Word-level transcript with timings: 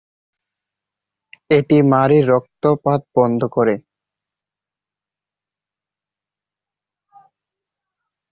এটি 1.51 1.77
মাড়ির 1.91 2.23
রক্তপাত 2.29 3.01
বন্ধ 3.15 3.41
করে। 3.55 3.75